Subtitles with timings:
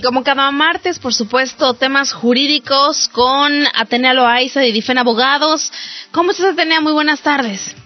[0.00, 5.70] Y como cada martes, por supuesto, temas jurídicos con Atenea Loaiza de Difen Abogados.
[6.10, 6.80] ¿Cómo estás, Atenea?
[6.80, 7.76] Muy buenas tardes.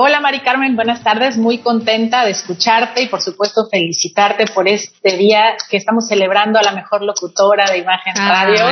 [0.00, 5.16] Hola Mari Carmen, buenas tardes, muy contenta de escucharte y por supuesto felicitarte por este
[5.16, 8.68] día que estamos celebrando a la mejor locutora de Imagen Radio.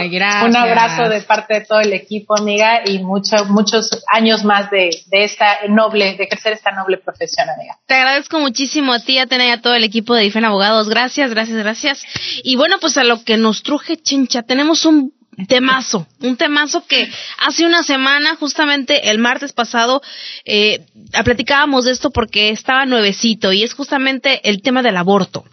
[0.46, 4.90] Un abrazo de parte de todo el equipo, amiga, y muchos muchos años más de,
[5.06, 7.76] de, esta noble, de ejercer esta noble profesión, amiga.
[7.86, 10.88] Te agradezco muchísimo a ti, a tener a todo el equipo de Difen Abogados.
[10.88, 12.04] Gracias, gracias, gracias.
[12.44, 15.12] Y bueno, pues a lo que nos truje, chincha, tenemos un
[15.46, 17.10] temazo, un temazo que
[17.46, 20.02] hace una semana, justamente el martes pasado,
[20.44, 20.86] eh,
[21.24, 25.44] platicábamos de esto porque estaba nuevecito y es justamente el tema del aborto.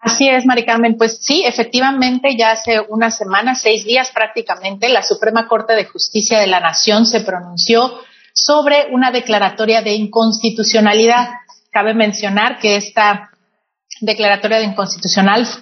[0.00, 0.96] Así es, Mari Carmen.
[0.96, 6.38] Pues sí, efectivamente, ya hace una semana, seis días prácticamente, la Suprema Corte de Justicia
[6.38, 8.00] de la Nación se pronunció
[8.32, 11.28] sobre una declaratoria de inconstitucionalidad.
[11.70, 13.29] Cabe mencionar que esta
[14.00, 14.74] declaratoria de,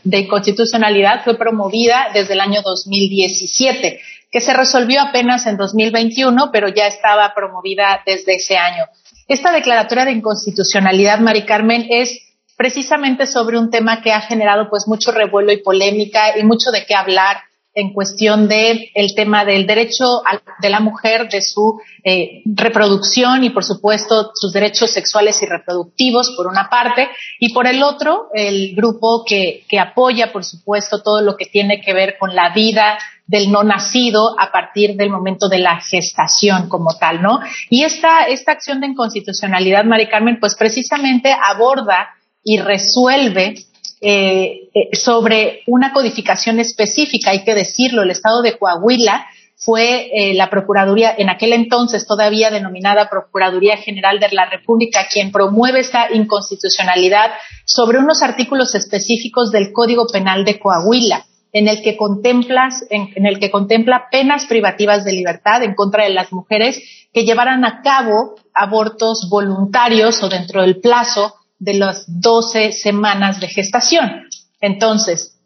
[0.05, 6.69] de inconstitucionalidad fue promovida desde el año 2017, que se resolvió apenas en 2021, pero
[6.69, 8.85] ya estaba promovida desde ese año.
[9.27, 12.19] Esta declaratoria de inconstitucionalidad, Mari Carmen, es
[12.57, 16.85] precisamente sobre un tema que ha generado pues mucho revuelo y polémica y mucho de
[16.87, 17.39] qué hablar
[17.79, 20.23] en cuestión de el tema del derecho
[20.61, 26.35] de la mujer, de su eh, reproducción y, por supuesto, sus derechos sexuales y reproductivos,
[26.37, 31.21] por una parte, y por el otro, el grupo que, que apoya, por supuesto, todo
[31.21, 32.99] lo que tiene que ver con la vida
[33.29, 37.39] del no nacido a partir del momento de la gestación como tal, ¿no?
[37.71, 42.09] Y esta, esta acción de inconstitucionalidad, Mari Carmen, pues precisamente aborda
[42.43, 43.55] y resuelve
[44.01, 49.27] eh, eh, sobre una codificación específica, hay que decirlo, el estado de Coahuila
[49.57, 55.33] fue eh, la Procuraduría, en aquel entonces todavía denominada Procuraduría General de la República, quien
[55.33, 57.33] promueve esta inconstitucionalidad
[57.65, 63.41] sobre unos artículos específicos del Código Penal de Coahuila, en el que contemplas, en el
[63.41, 66.81] que contempla penas privativas de libertad en contra de las mujeres
[67.13, 73.49] que llevaran a cabo abortos voluntarios o dentro del plazo de las 12 semanas de
[73.49, 74.29] gestación.
[74.61, 75.39] Entonces,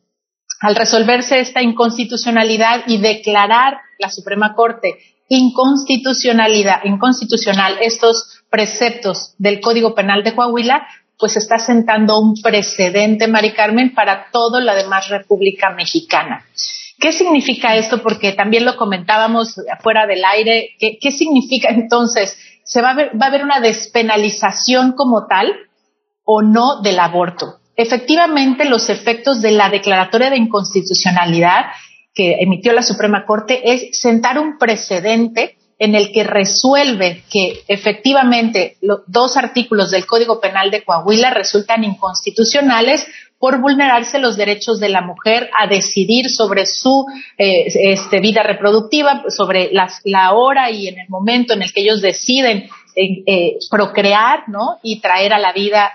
[0.60, 9.94] al resolverse esta inconstitucionalidad y declarar la Suprema Corte inconstitucionalidad, inconstitucional estos preceptos del Código
[9.94, 10.86] Penal de Coahuila,
[11.18, 16.44] pues está sentando un precedente, Mari Carmen, para toda la demás República Mexicana.
[16.98, 18.02] ¿Qué significa esto?
[18.02, 20.70] Porque también lo comentábamos afuera del aire.
[20.78, 22.36] ¿Qué, qué significa entonces?
[22.64, 25.52] ¿Se va a, ver, va a haber una despenalización como tal?
[26.24, 27.58] O no del aborto.
[27.76, 31.66] Efectivamente, los efectos de la declaratoria de inconstitucionalidad
[32.14, 38.76] que emitió la Suprema Corte es sentar un precedente en el que resuelve que efectivamente
[38.82, 43.04] los dos artículos del Código Penal de Coahuila resultan inconstitucionales
[43.38, 47.04] por vulnerarse los derechos de la mujer a decidir sobre su
[47.36, 52.00] eh, este, vida reproductiva, sobre la hora y en el momento en el que ellos
[52.00, 54.78] deciden eh, procrear, ¿no?
[54.82, 55.90] Y traer a la vida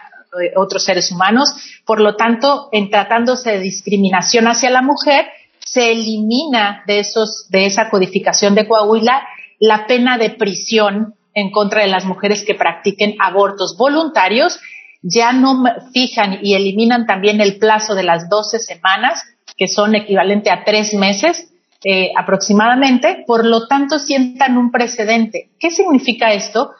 [0.55, 1.53] otros seres humanos.
[1.85, 5.27] Por lo tanto, en tratándose de discriminación hacia la mujer,
[5.59, 9.27] se elimina de esos, de esa codificación de Coahuila
[9.59, 14.59] la pena de prisión en contra de las mujeres que practiquen abortos voluntarios.
[15.01, 19.21] Ya no fijan y eliminan también el plazo de las 12 semanas,
[19.55, 21.51] que son equivalente a tres meses
[21.83, 23.23] eh, aproximadamente.
[23.27, 25.49] Por lo tanto, sientan un precedente.
[25.59, 26.71] ¿Qué significa esto?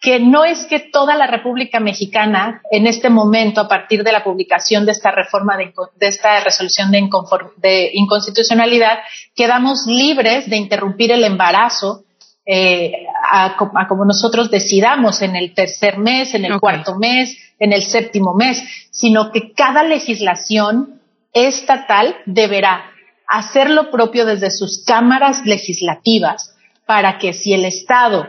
[0.00, 4.22] Que no es que toda la República Mexicana, en este momento, a partir de la
[4.22, 7.08] publicación de esta reforma, de, esta resolución de,
[7.56, 8.98] de, inconstitucionalidad,
[9.34, 12.04] quedamos libres de interrumpir el embarazo
[12.44, 12.92] eh,
[13.30, 18.34] a, como nosotros decidamos en el tercer mes, en el cuarto mes, en el séptimo
[18.34, 21.00] mes, sino que cada legislación
[21.32, 22.90] estatal deberá
[23.26, 26.54] hacer lo propio desde sus cámaras legislativas
[26.86, 28.28] para que si el Estado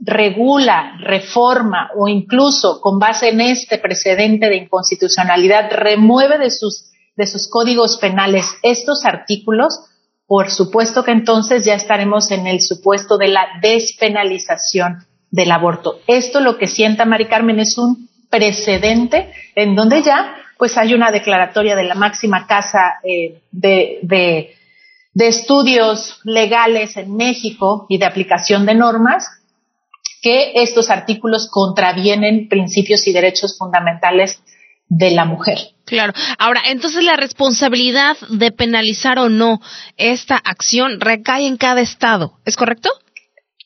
[0.00, 7.26] regula, reforma o incluso con base en este precedente de inconstitucionalidad remueve de sus, de
[7.26, 9.80] sus códigos penales estos artículos,
[10.26, 16.00] por supuesto que entonces ya estaremos en el supuesto de la despenalización del aborto.
[16.06, 21.10] Esto lo que sienta Mari Carmen es un precedente en donde ya pues hay una
[21.10, 24.54] declaratoria de la máxima casa eh, de, de,
[25.12, 29.26] de estudios legales en México y de aplicación de normas
[30.24, 34.40] que estos artículos contravienen principios y derechos fundamentales
[34.88, 35.58] de la mujer.
[35.84, 36.14] Claro.
[36.38, 39.60] Ahora, entonces la responsabilidad de penalizar o no
[39.98, 42.88] esta acción recae en cada estado, ¿es correcto?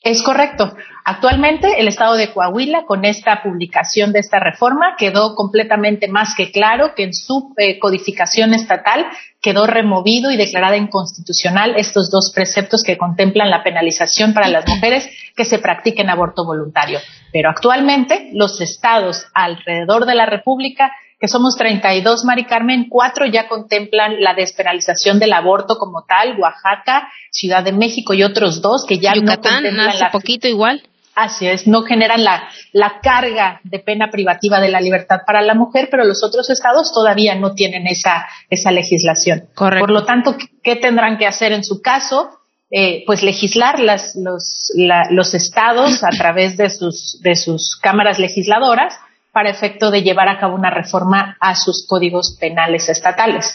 [0.03, 0.75] Es correcto.
[1.05, 6.53] Actualmente el estado de Coahuila, con esta publicación de esta reforma, quedó completamente más que
[6.53, 9.07] claro que en su eh, codificación estatal
[9.41, 15.09] quedó removido y declarada inconstitucional estos dos preceptos que contemplan la penalización para las mujeres
[15.39, 16.99] que se practiquen aborto voluntario.
[17.33, 23.49] Pero actualmente los estados alrededor de la República que somos 32, Mari Carmen, cuatro ya
[23.49, 28.99] contemplan la despenalización del aborto como tal, Oaxaca, Ciudad de México y otros dos que
[28.99, 30.83] ya no contemplan hace poquito igual.
[31.15, 35.55] Así es, no generan la, la carga de pena privativa de la libertad para la
[35.55, 39.49] mujer, pero los otros estados todavía no tienen esa, esa legislación.
[39.55, 39.85] Correcto.
[39.85, 42.38] Por lo tanto, ¿qué tendrán que hacer en su caso?
[42.71, 48.19] Eh, pues legislar las, los, la, los estados a través de sus, de sus cámaras
[48.19, 48.95] legisladoras
[49.33, 53.55] para efecto de llevar a cabo una reforma a sus códigos penales estatales.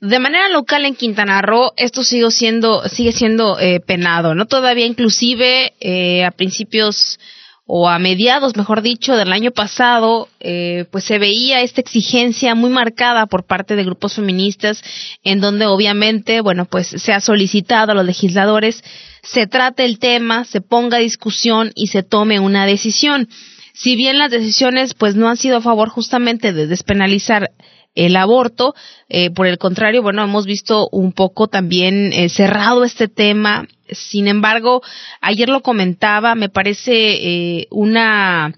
[0.00, 4.46] De manera local en Quintana Roo, esto sigue siendo, sigue siendo eh, penado, ¿no?
[4.46, 7.18] Todavía inclusive eh, a principios
[7.66, 12.70] o a mediados, mejor dicho, del año pasado, eh, pues se veía esta exigencia muy
[12.70, 14.82] marcada por parte de grupos feministas,
[15.24, 18.84] en donde obviamente, bueno, pues se ha solicitado a los legisladores
[19.26, 23.28] se trate el tema, se ponga discusión y se tome una decisión
[23.76, 27.50] si bien las decisiones pues no han sido a favor justamente de despenalizar
[27.94, 28.74] el aborto,
[29.08, 33.68] eh, por el contrario, bueno, hemos visto un poco también eh, cerrado este tema.
[33.90, 34.82] Sin embargo,
[35.20, 38.54] ayer lo comentaba, me parece eh, una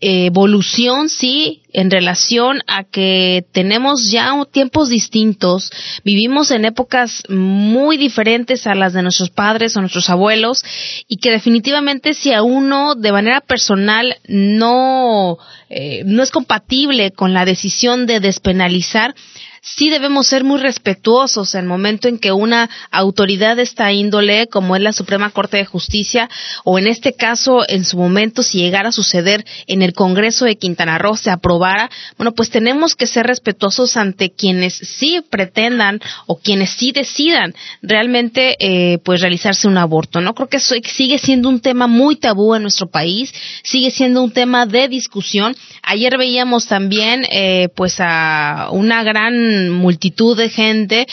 [0.00, 5.72] evolución, sí, en relación a que tenemos ya tiempos distintos,
[6.04, 10.62] vivimos en épocas muy diferentes a las de nuestros padres o nuestros abuelos
[11.08, 15.38] y que definitivamente si a uno de manera personal no,
[15.68, 19.14] eh, no es compatible con la decisión de despenalizar,
[19.62, 24.48] sí debemos ser muy respetuosos en el momento en que una autoridad de esta índole,
[24.48, 26.28] como es la Suprema Corte de Justicia,
[26.64, 30.56] o en este caso, en su momento, si llegara a suceder en el Congreso de
[30.56, 36.38] Quintana Roo, se aprobara, bueno, pues tenemos que ser respetuosos ante quienes sí pretendan o
[36.38, 40.34] quienes sí decidan realmente, eh, pues realizarse un aborto, ¿no?
[40.34, 43.32] Creo que eso sigue siendo un tema muy tabú en nuestro país,
[43.62, 45.54] sigue siendo un tema de discusión.
[45.84, 51.06] Ayer veíamos también, eh, pues a una gran multitud de gente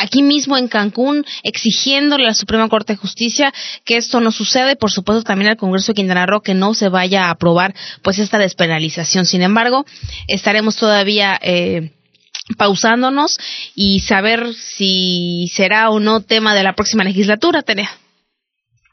[0.00, 3.52] aquí mismo en Cancún exigiéndole a la Suprema Corte de Justicia
[3.84, 6.88] que esto no sucede, por supuesto también al Congreso de Quintana Roo que no se
[6.88, 9.26] vaya a aprobar pues esta despenalización.
[9.26, 9.84] Sin embargo,
[10.26, 11.92] estaremos todavía eh,
[12.56, 13.38] pausándonos
[13.74, 17.90] y saber si será o no tema de la próxima legislatura, Tenea.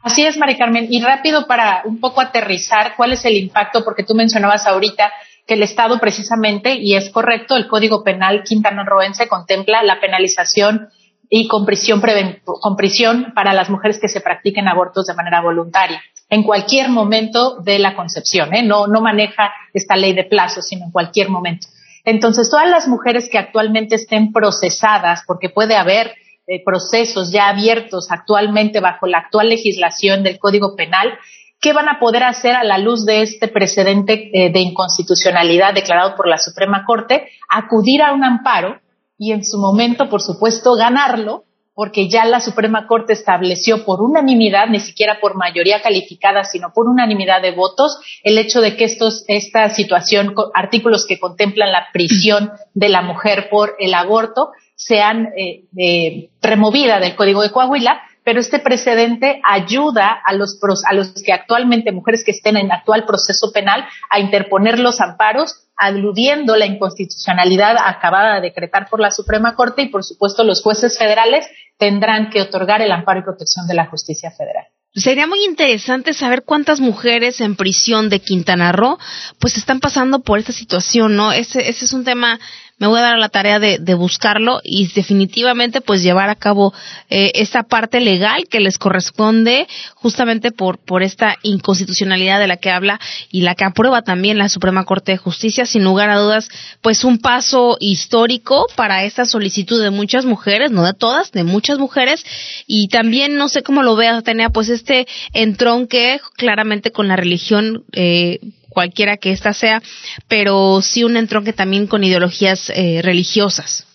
[0.04, 0.88] Así es, Mari Carmen.
[0.90, 5.12] Y rápido para un poco aterrizar cuál es el impacto, porque tú mencionabas ahorita
[5.48, 10.90] que el Estado precisamente, y es correcto, el Código Penal quintanarroense contempla la penalización
[11.30, 12.02] y con prisión,
[12.44, 17.62] con prisión para las mujeres que se practiquen abortos de manera voluntaria en cualquier momento
[17.62, 18.64] de la concepción, ¿eh?
[18.64, 21.68] no, no maneja esta ley de plazos, sino en cualquier momento.
[22.04, 26.16] Entonces, todas las mujeres que actualmente estén procesadas, porque puede haber
[26.48, 31.18] eh, procesos ya abiertos actualmente bajo la actual legislación del Código Penal,
[31.60, 36.16] ¿Qué van a poder hacer a la luz de este precedente eh, de inconstitucionalidad declarado
[36.16, 37.30] por la Suprema Corte?
[37.50, 38.80] Acudir a un amparo
[39.18, 44.68] y en su momento, por supuesto, ganarlo, porque ya la Suprema Corte estableció por unanimidad,
[44.68, 49.24] ni siquiera por mayoría calificada, sino por unanimidad de votos, el hecho de que estos,
[49.28, 55.66] esta situación, artículos que contemplan la prisión de la mujer por el aborto, sean eh,
[55.78, 61.32] eh, removida del Código de Coahuila pero este precedente ayuda a los, a los que
[61.32, 67.78] actualmente, mujeres que estén en actual proceso penal, a interponer los amparos, aludiendo la inconstitucionalidad
[67.78, 72.42] acabada de decretar por la Suprema Corte y, por supuesto, los jueces federales tendrán que
[72.42, 74.66] otorgar el amparo y protección de la justicia federal.
[74.94, 78.98] Sería muy interesante saber cuántas mujeres en prisión de Quintana Roo
[79.40, 81.32] pues están pasando por esta situación, ¿no?
[81.32, 82.42] Ese, ese es un tema
[82.80, 86.74] me voy a dar la tarea de, de buscarlo y definitivamente pues llevar a cabo
[87.10, 92.70] eh, esta parte legal que les corresponde justamente por, por esta inconstitucionalidad de la que
[92.70, 93.00] habla
[93.32, 96.50] y la que aprueba también la Suprema Corte de Justicia, sin lugar a dudas,
[96.82, 101.80] pues un paso histórico para esta solicitud de muchas mujeres, no de todas, de muchas
[101.80, 102.24] mujeres,
[102.68, 107.84] y también no sé cómo lo veas, tenía pues este entronque claramente con la religión
[107.94, 109.82] eh, cualquiera que ésta sea,
[110.28, 113.86] pero sí un entronque también con ideologías eh, religiosas.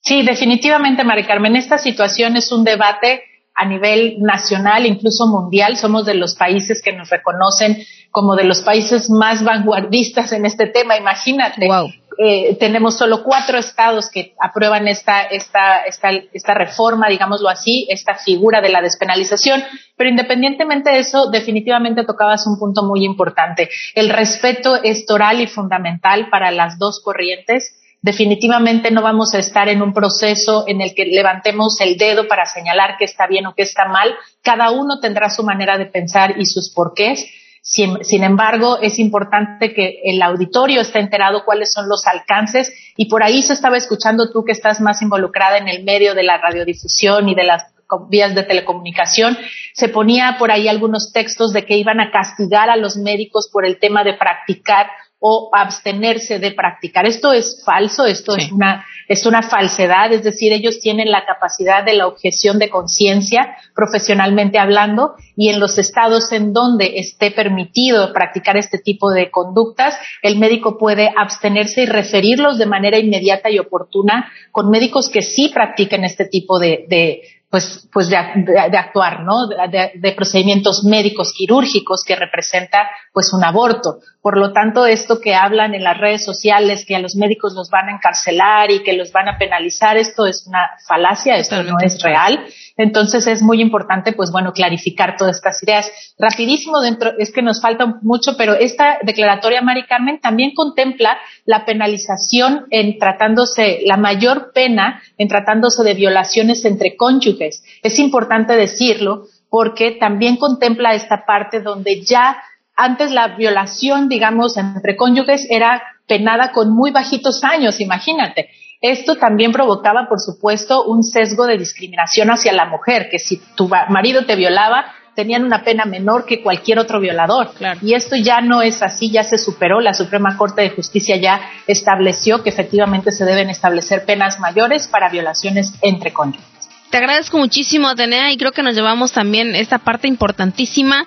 [0.00, 3.22] Sí, definitivamente, Mari Carmen, esta situación es un debate
[3.56, 5.76] a nivel nacional, incluso mundial.
[5.76, 7.78] Somos de los países que nos reconocen
[8.10, 10.96] como de los países más vanguardistas en este tema.
[10.96, 11.88] Imagínate, wow.
[12.18, 18.14] eh, tenemos solo cuatro estados que aprueban esta, esta, esta, esta reforma, digámoslo así, esta
[18.14, 19.62] figura de la despenalización.
[19.96, 23.70] Pero independientemente de eso, definitivamente tocabas un punto muy importante.
[23.94, 27.74] El respeto es toral y fundamental para las dos corrientes
[28.06, 32.46] definitivamente no vamos a estar en un proceso en el que levantemos el dedo para
[32.46, 34.14] señalar que está bien o que está mal.
[34.42, 37.26] Cada uno tendrá su manera de pensar y sus porqués.
[37.62, 43.06] Sin, sin, embargo, es importante que el auditorio esté enterado cuáles son los alcances y
[43.06, 46.38] por ahí se estaba escuchando tú que estás más involucrada en el medio de la
[46.38, 47.64] radiodifusión y de las
[48.08, 49.36] vías de telecomunicación,
[49.72, 53.64] se ponía por ahí algunos textos de que iban a castigar a los médicos por
[53.64, 54.86] el tema de practicar
[55.18, 57.06] o abstenerse de practicar.
[57.06, 58.42] Esto es falso, esto sí.
[58.42, 62.70] es una es una falsedad, es decir, ellos tienen la capacidad de la objeción de
[62.70, 69.30] conciencia profesionalmente hablando y en los estados en donde esté permitido practicar este tipo de
[69.30, 75.22] conductas, el médico puede abstenerse y referirlos de manera inmediata y oportuna con médicos que
[75.22, 79.46] sí practiquen este tipo de, de pues, pues de, de, de actuar, ¿no?
[79.46, 84.00] De, de, procedimientos médicos quirúrgicos que representa pues un aborto.
[84.20, 87.70] Por lo tanto, esto que hablan en las redes sociales, que a los médicos los
[87.70, 91.76] van a encarcelar y que los van a penalizar, esto es una falacia, esto no
[91.80, 92.44] es real.
[92.76, 95.90] Entonces es muy importante, pues bueno, clarificar todas estas ideas.
[96.18, 101.64] Rapidísimo dentro, es que nos falta mucho, pero esta declaratoria, Mari Carmen, también contempla la
[101.64, 107.35] penalización en tratándose, la mayor pena en tratándose de violaciones entre cónyuges.
[107.38, 112.38] Es importante decirlo porque también contempla esta parte donde ya
[112.74, 118.50] antes la violación, digamos, entre cónyuges era penada con muy bajitos años, imagínate.
[118.80, 123.68] Esto también provocaba, por supuesto, un sesgo de discriminación hacia la mujer, que si tu
[123.88, 127.54] marido te violaba, tenían una pena menor que cualquier otro violador.
[127.54, 127.80] Claro.
[127.82, 129.80] Y esto ya no es así, ya se superó.
[129.80, 135.08] La Suprema Corte de Justicia ya estableció que efectivamente se deben establecer penas mayores para
[135.08, 136.55] violaciones entre cónyuges.
[136.90, 141.06] Te agradezco muchísimo, Atenea, y creo que nos llevamos también esta parte importantísima.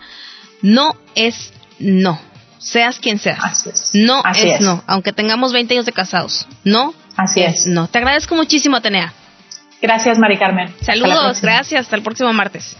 [0.61, 2.19] No es no.
[2.57, 3.39] Seas quien seas.
[3.41, 3.91] Así es.
[3.93, 4.61] No Así es, es.
[4.61, 4.83] no.
[4.85, 6.45] Aunque tengamos 20 años de casados.
[6.65, 7.65] No Así es.
[7.65, 7.87] no.
[7.87, 9.13] Te agradezco muchísimo, Atenea.
[9.81, 10.75] Gracias, Mari Carmen.
[10.81, 11.81] Saludos, gracias.
[11.81, 12.75] Hasta el próximo martes.